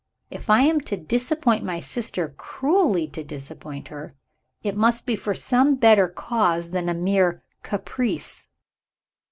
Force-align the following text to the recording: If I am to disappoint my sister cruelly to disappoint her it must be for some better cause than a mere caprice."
If 0.31 0.49
I 0.49 0.61
am 0.63 0.81
to 0.89 0.97
disappoint 0.97 1.63
my 1.63 1.79
sister 1.79 2.29
cruelly 2.29 3.07
to 3.09 3.23
disappoint 3.23 3.89
her 3.89 4.15
it 4.63 4.75
must 4.75 5.05
be 5.05 5.15
for 5.15 5.35
some 5.35 5.75
better 5.75 6.07
cause 6.07 6.71
than 6.71 6.89
a 6.89 6.95
mere 6.95 7.43
caprice." 7.61 8.47